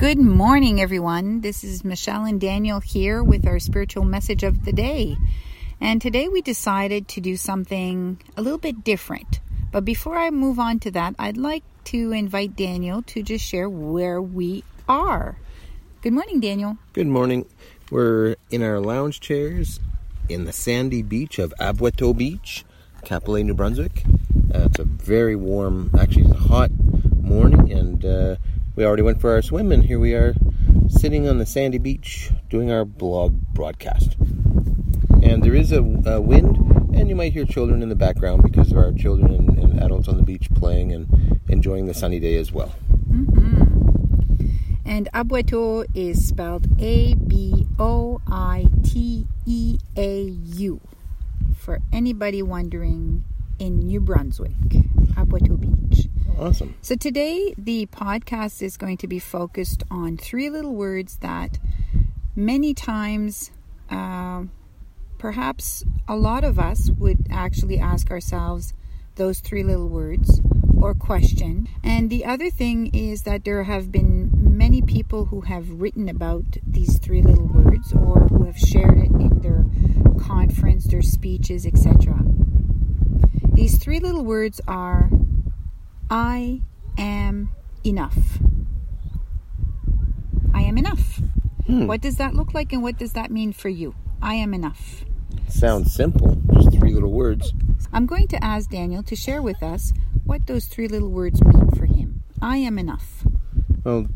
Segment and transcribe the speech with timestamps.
[0.00, 1.42] Good morning, everyone.
[1.42, 5.14] This is Michelle and Daniel here with our spiritual message of the day.
[5.78, 9.40] And today we decided to do something a little bit different.
[9.70, 13.68] But before I move on to that, I'd like to invite Daniel to just share
[13.68, 15.36] where we are.
[16.00, 16.78] Good morning, Daniel.
[16.94, 17.44] Good morning.
[17.90, 19.80] We're in our lounge chairs
[20.30, 22.64] in the sandy beach of Aboiteau Beach,
[23.04, 24.04] Cap-Pelé, New Brunswick.
[24.54, 26.70] Uh, it's a very warm, actually, it's a hot
[27.20, 28.36] morning, and uh,
[28.80, 30.34] we already went for our swim, and here we are
[30.88, 34.16] sitting on the sandy beach doing our blog broadcast.
[35.22, 36.56] And there is a, a wind,
[36.94, 40.08] and you might hear children in the background because there are children and, and adults
[40.08, 42.74] on the beach playing and enjoying the sunny day as well.
[43.10, 44.46] Mm-hmm.
[44.86, 50.80] And Aboiteau is spelled A B O I T E A U.
[51.54, 53.24] For anybody wondering,
[53.60, 54.52] in New Brunswick.
[56.38, 56.74] Awesome.
[56.80, 61.58] So today the podcast is going to be focused on three little words that
[62.34, 63.50] many times,
[63.90, 64.44] uh,
[65.18, 68.72] perhaps a lot of us would actually ask ourselves
[69.16, 70.40] those three little words
[70.80, 71.68] or question.
[71.84, 76.56] And the other thing is that there have been many people who have written about
[76.66, 79.66] these three little words or who have shared it in their
[80.18, 82.24] conference, their speeches, etc.
[83.52, 85.10] These three little words are
[86.10, 86.62] I
[86.98, 87.50] am
[87.86, 88.16] enough.
[90.52, 91.20] I am enough.
[91.66, 91.86] Hmm.
[91.86, 93.94] What does that look like and what does that mean for you?
[94.20, 95.04] I am enough.
[95.48, 97.52] Sounds simple, just three little words.
[97.92, 99.92] I'm going to ask Daniel to share with us
[100.24, 102.24] what those three little words mean for him.
[102.42, 103.24] I am enough.
[103.84, 104.08] Well,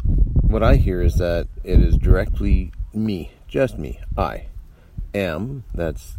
[0.43, 4.01] what I hear is that it is directly me, just me.
[4.17, 4.47] I
[5.15, 6.17] am, that's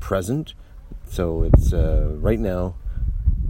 [0.00, 0.54] present.
[1.08, 2.74] So it's uh, right now,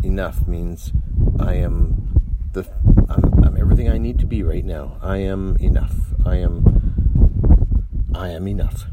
[0.03, 0.93] enough means
[1.41, 2.21] I am
[2.53, 2.67] the
[3.09, 4.99] I'm, I'm everything I need to be right now.
[5.03, 5.95] I am enough.
[6.25, 8.85] I am I am enough.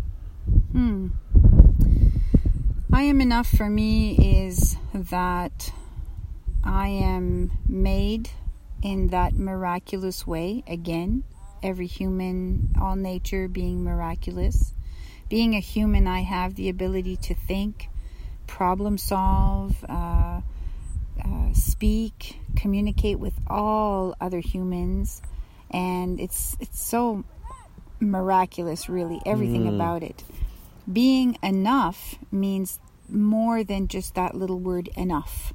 [0.72, 1.08] Hmm.
[2.94, 5.72] I am enough for me is that
[6.64, 8.30] I am made
[8.82, 10.64] in that miraculous way.
[10.68, 11.24] Again,
[11.62, 14.74] every human, all nature being miraculous.
[15.30, 17.90] Being a human, I have the ability to think,
[18.48, 20.42] problem solve, uh,
[21.50, 25.22] uh, speak, communicate with all other humans,
[25.72, 27.24] and it's it's so
[28.00, 29.76] miraculous, really, everything Mm.
[29.76, 30.24] about it.
[30.92, 35.54] Being enough means more than just that little word enough.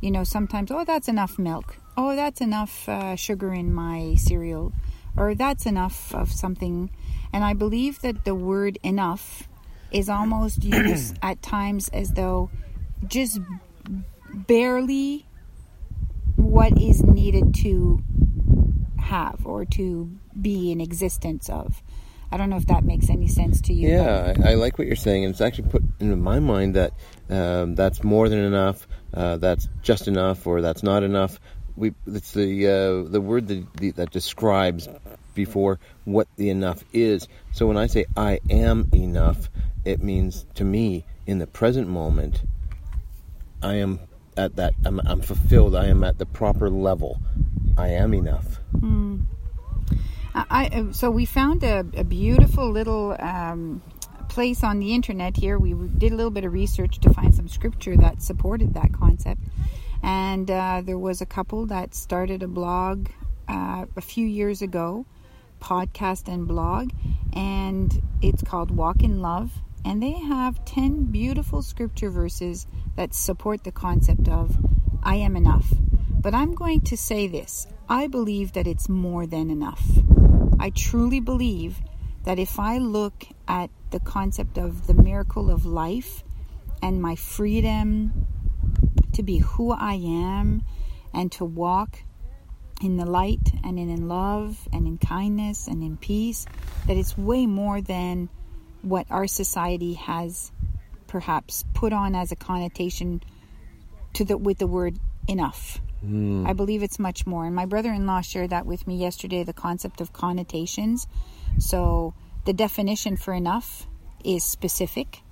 [0.00, 1.76] You know, sometimes, oh, that's enough milk.
[1.96, 4.72] Oh, that's enough uh, sugar in my cereal.
[5.16, 6.90] Or that's enough of something.
[7.32, 9.48] And I believe that the word enough
[9.90, 12.50] is almost used at times as though
[13.06, 13.40] just
[14.28, 15.26] barely
[16.36, 18.02] what is needed to
[18.98, 21.82] have or to be in existence of.
[22.30, 23.88] I don't know if that makes any sense to you.
[23.88, 26.92] Yeah, I, I like what you're saying, and it's actually put into my mind that
[27.30, 31.40] um, that's more than enough, uh, that's just enough, or that's not enough.
[31.74, 34.88] We it's the uh, the word that the, that describes
[35.34, 37.28] before what the enough is.
[37.52, 39.48] So when I say I am enough,
[39.84, 42.42] it means to me in the present moment,
[43.62, 44.00] I am
[44.38, 44.74] at that.
[44.84, 45.74] I'm, I'm fulfilled.
[45.74, 47.20] I am at the proper level.
[47.76, 48.60] I am enough.
[48.76, 49.22] Mm.
[50.34, 53.82] I, so we found a, a beautiful little um,
[54.28, 55.58] place on the internet here.
[55.58, 59.40] We did a little bit of research to find some scripture that supported that concept.
[60.02, 63.08] And uh, there was a couple that started a blog
[63.48, 65.06] uh, a few years ago,
[65.60, 66.90] podcast and blog,
[67.32, 69.50] and it's called Walk in Love.
[69.88, 72.66] And they have 10 beautiful scripture verses
[72.96, 74.54] that support the concept of
[75.02, 75.72] I am enough.
[76.20, 79.82] But I'm going to say this I believe that it's more than enough.
[80.60, 81.80] I truly believe
[82.24, 86.22] that if I look at the concept of the miracle of life
[86.82, 88.26] and my freedom
[89.14, 90.64] to be who I am
[91.14, 92.02] and to walk
[92.82, 96.44] in the light and in, love and in kindness and in peace,
[96.86, 98.28] that it's way more than
[98.82, 100.52] what our society has
[101.06, 103.22] perhaps put on as a connotation
[104.14, 105.80] to the with the word enough.
[106.00, 106.46] Hmm.
[106.46, 107.44] I believe it's much more.
[107.44, 111.06] And my brother in law shared that with me yesterday the concept of connotations.
[111.58, 112.14] So
[112.44, 113.86] the definition for enough
[114.24, 115.22] is specific,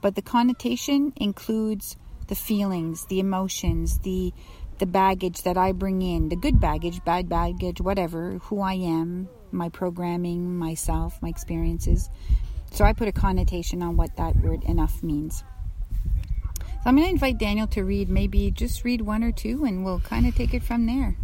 [0.00, 1.96] but the connotation includes
[2.28, 4.32] the feelings, the emotions, the
[4.78, 9.28] the baggage that I bring in, the good baggage, bad baggage, whatever, who I am,
[9.52, 12.08] my programming, myself, my experiences.
[12.72, 15.42] So I put a connotation on what that word enough means.
[16.62, 19.84] So I'm going to invite Daniel to read maybe just read one or two and
[19.84, 21.16] we'll kind of take it from there.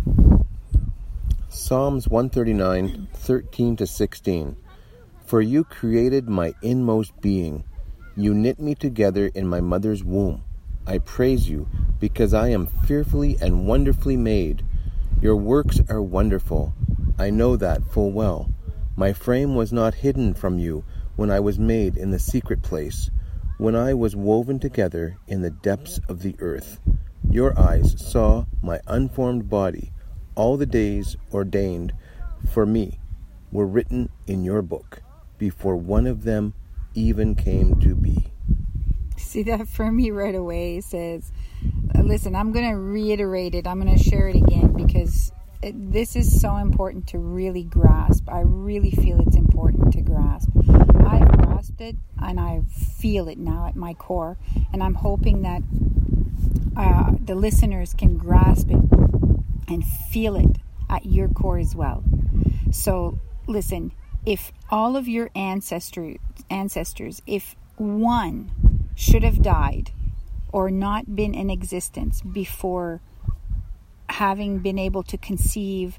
[1.48, 4.56] Psalms 139, 13 to 16.
[5.24, 7.64] For you created my inmost being.
[8.16, 10.44] You knit me together in my mother's womb.
[10.86, 11.68] I praise you
[11.98, 14.62] because I am fearfully and wonderfully made.
[15.22, 16.74] Your works are wonderful.
[17.18, 18.50] I know that full well.
[18.94, 20.84] My frame was not hidden from you
[21.16, 23.10] when I was made in the secret place,
[23.58, 26.78] when I was woven together in the depths of the earth.
[27.28, 29.92] Your eyes saw my unformed body.
[30.34, 31.92] All the days ordained
[32.52, 33.00] for me
[33.50, 35.02] were written in your book
[35.38, 36.54] before one of them
[36.94, 38.28] even came to be.
[39.16, 41.32] See that for me right away says,
[41.94, 43.66] listen, I'm going to reiterate it.
[43.66, 45.32] I'm going to share it again because
[45.74, 48.28] this is so important to really grasp.
[48.28, 50.48] I really feel it's important to grasp.
[51.06, 52.62] I've grasped it and I
[52.98, 54.36] feel it now at my core,
[54.72, 55.62] and I'm hoping that
[56.76, 58.82] uh, the listeners can grasp it
[59.68, 60.56] and feel it
[60.88, 62.04] at your core as well.
[62.70, 63.92] So, listen,
[64.24, 66.18] if all of your ancestors,
[66.50, 68.50] ancestors, if one
[68.94, 69.92] should have died
[70.52, 73.00] or not been in existence before
[74.08, 75.98] having been able to conceive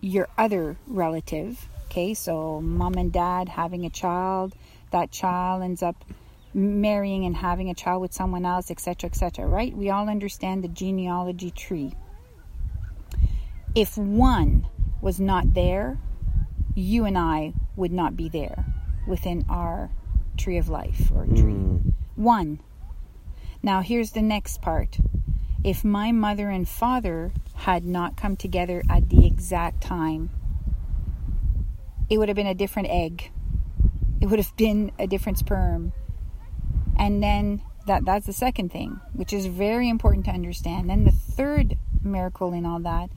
[0.00, 4.54] your other relative, okay, so mom and dad having a child,
[4.90, 6.04] that child ends up
[6.54, 9.76] marrying and having a child with someone else, etc., etc., right?
[9.76, 11.92] We all understand the genealogy tree.
[13.74, 14.66] If one
[15.00, 15.98] was not there,
[16.74, 18.64] you and I would not be there
[19.06, 19.90] within our
[20.36, 21.52] tree of life or tree.
[21.52, 21.92] Mm.
[22.16, 22.60] One.
[23.62, 24.98] Now, here's the next part.
[25.64, 30.30] If my mother and father had not come together at the exact time,
[32.08, 33.30] it would have been a different egg.
[34.20, 35.92] It would have been a different sperm.
[36.96, 40.88] And then that that's the second thing, which is very important to understand.
[40.88, 43.10] Then the third miracle in all that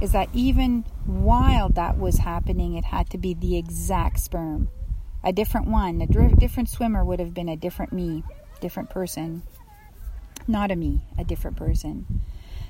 [0.00, 4.68] is that even while that was happening, it had to be the exact sperm.
[5.22, 8.22] A different one, a different swimmer would have been a different me,
[8.60, 9.42] different person.
[10.46, 12.22] Not a me, a different person.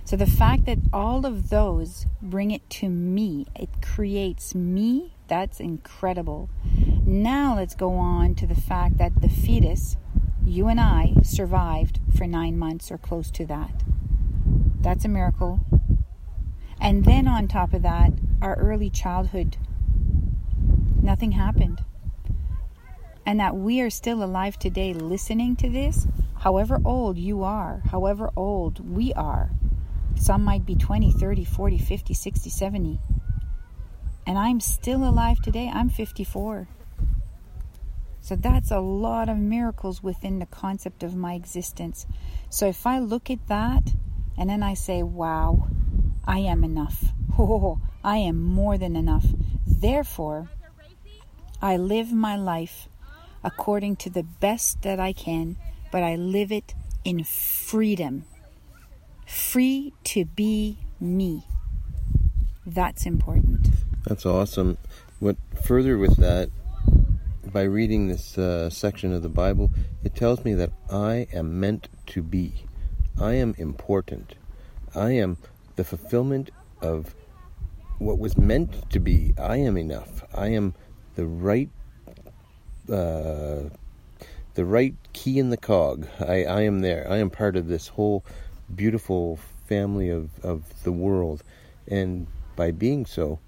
[0.05, 5.61] So the fact that all of those bring it to me, it creates me, that's
[5.61, 6.51] incredible.
[7.07, 9.97] Now let's go on to the fact that the fetus,
[10.45, 13.83] you and I, survived for nine months or close to that.
[14.81, 15.61] That's a miracle.
[16.79, 18.13] And then on top of that,
[18.43, 19.57] our early childhood,
[21.03, 21.83] nothing happened.
[23.25, 26.07] And that we are still alive today listening to this,
[26.45, 29.51] however old you are, however old we are.
[30.15, 33.01] Some might be 20, 30, 40, 50, 60, 70.
[34.27, 35.71] And I'm still alive today.
[35.73, 36.69] I'm 54.
[38.21, 42.07] So that's a lot of miracles within the concept of my existence.
[42.51, 43.95] So if I look at that
[44.37, 45.67] and then I say, wow,
[46.27, 47.07] I am enough.
[47.37, 49.27] Oh, I am more than enough.
[49.67, 50.51] Therefore,
[51.61, 52.89] I live my life
[53.43, 55.57] according to the best that I can,
[55.95, 56.75] but I live it
[57.05, 58.25] in freedom.
[59.29, 61.47] Free to be me.
[62.67, 63.69] That's important.
[64.05, 64.77] That's awesome.
[65.21, 66.51] What further with that,
[67.53, 69.71] by reading this uh, section of the Bible,
[70.03, 72.65] it tells me that I am meant to be.
[73.17, 74.35] I am important.
[74.97, 75.37] I am
[75.77, 76.51] the fulfillment
[76.83, 77.15] of
[78.01, 79.33] what was meant to be.
[79.39, 80.25] I am enough.
[80.35, 80.75] I am
[81.15, 81.71] the right,
[82.91, 83.69] uh,
[84.55, 86.07] the right key in the cog.
[86.21, 87.07] I, I am there.
[87.11, 88.25] I am part of this whole
[88.75, 91.43] beautiful family of, of the world.
[91.89, 93.41] And by being so,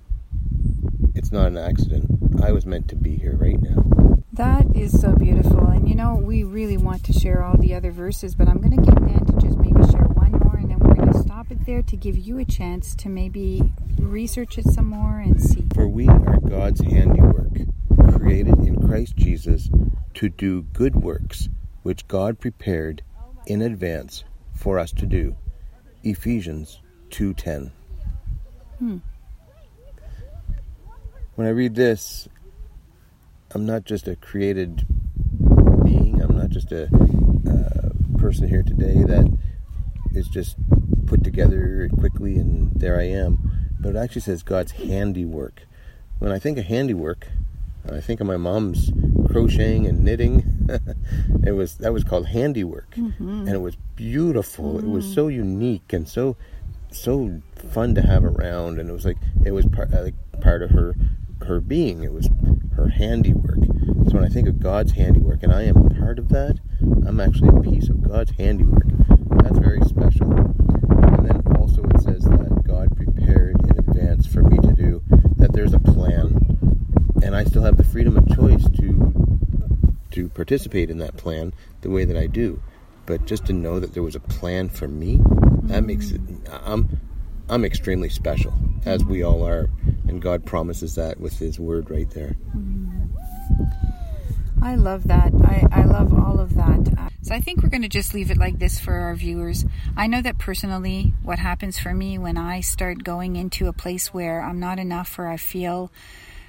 [1.14, 2.42] it's not an accident.
[2.42, 4.18] I was meant to be here right now.
[4.32, 5.66] That is so beautiful.
[5.68, 8.76] And you know, we really want to share all the other verses, but I'm going
[8.76, 11.50] to get Dan to just maybe share one more and then we're going to stop
[11.50, 13.62] it there to give you a chance to maybe
[13.98, 15.64] research it some more and see.
[15.72, 17.52] For we are God's handiwork,
[18.18, 19.70] created in Christ Jesus
[20.16, 21.48] to do good works,
[21.82, 23.02] which God prepared
[23.46, 25.36] in advance for us to do.
[26.02, 26.80] Ephesians
[27.10, 27.70] 2:10.
[28.78, 28.98] Hmm.
[31.34, 32.28] When I read this,
[33.52, 34.86] I'm not just a created
[35.84, 36.20] being.
[36.22, 39.30] I'm not just a uh, person here today that
[40.14, 40.56] is just
[41.06, 43.50] put together quickly and there I am.
[43.78, 45.62] But it actually says God's handiwork.
[46.18, 47.28] When I think of handiwork,
[47.92, 48.90] I think of my mom's
[49.28, 50.68] crocheting and knitting.
[51.46, 53.46] it was that was called handiwork, mm-hmm.
[53.46, 54.74] and it was beautiful.
[54.74, 54.86] Mm-hmm.
[54.86, 55.14] It was mm-hmm.
[55.14, 56.36] so unique and so
[56.90, 57.40] so
[57.72, 60.94] fun to have around, and it was like it was part like part of her
[61.44, 62.02] her being.
[62.02, 62.28] It was
[62.76, 63.58] her handiwork.
[64.08, 66.58] So when I think of God's handiwork, and I am part of that,
[67.06, 68.86] I'm actually a piece of God's handiwork.
[69.42, 70.32] That's very special.
[70.32, 74.86] And then also it says that God prepared in advance for me to do there's
[74.86, 75.05] a plan,
[77.26, 79.12] and I still have the freedom of choice to
[80.12, 82.62] to participate in that plan the way that I do.
[83.04, 85.20] But just to know that there was a plan for me,
[85.64, 86.20] that makes it.
[86.64, 87.00] I'm
[87.48, 88.54] I'm extremely special,
[88.84, 89.68] as we all are,
[90.08, 92.36] and God promises that with His Word right there.
[94.62, 95.32] I love that.
[95.44, 97.10] I, I love all of that.
[97.22, 99.64] So I think we're going to just leave it like this for our viewers.
[99.96, 104.14] I know that personally, what happens for me when I start going into a place
[104.14, 105.92] where I'm not enough or I feel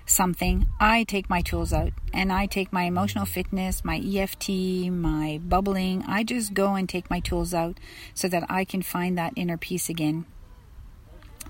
[0.10, 4.50] something, I take my tools out and I take my emotional fitness, my EFT,
[4.90, 6.04] my bubbling.
[6.08, 7.80] I just go and take my tools out
[8.14, 10.26] so that I can find that inner peace again,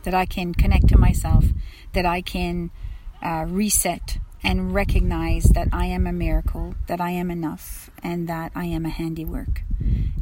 [0.04, 1.46] that I can connect to myself,
[1.94, 2.72] that I can
[3.22, 8.52] uh, reset and recognize that I am a miracle, that I am enough, and that
[8.56, 9.64] I am a handiwork,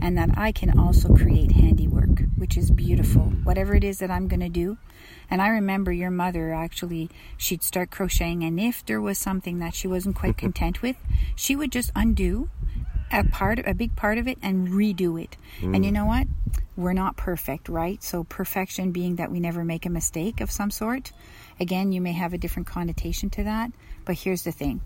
[0.01, 3.23] and that I can also create handiwork, which is beautiful.
[3.23, 3.43] Mm-hmm.
[3.43, 4.77] Whatever it is that I'm going to do.
[5.29, 9.75] And I remember your mother actually, she'd start crocheting, and if there was something that
[9.75, 10.95] she wasn't quite content with,
[11.35, 12.49] she would just undo
[13.15, 15.37] a part, a big part of it, and redo it.
[15.61, 15.95] And you mm.
[15.95, 16.27] know what?
[16.75, 18.03] We're not perfect, right?
[18.03, 21.11] So perfection being that we never make a mistake of some sort.
[21.59, 23.71] Again, you may have a different connotation to that,
[24.03, 24.81] but here's the thing.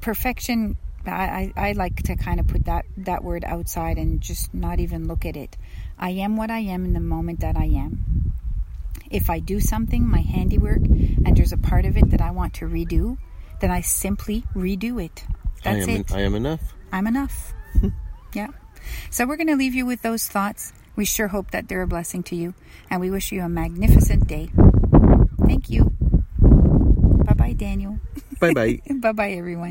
[0.00, 0.76] Perfection
[1.08, 4.80] I, I, I like to kind of put that, that word outside and just not
[4.80, 5.56] even look at it.
[5.98, 8.32] I am what I am in the moment that I am.
[9.10, 12.54] If I do something, my handiwork, and there's a part of it that I want
[12.54, 13.18] to redo,
[13.60, 15.24] then I simply redo it.
[15.66, 16.12] That's I am, it.
[16.12, 16.74] I am enough.
[16.92, 17.52] I'm enough.
[18.34, 18.48] yeah.
[19.10, 20.72] So we're going to leave you with those thoughts.
[20.94, 22.54] We sure hope that they're a blessing to you,
[22.88, 24.48] and we wish you a magnificent day.
[25.44, 25.92] Thank you.
[26.40, 27.98] Bye bye, Daniel.
[28.40, 28.80] Bye bye.
[29.00, 29.64] bye bye, everyone.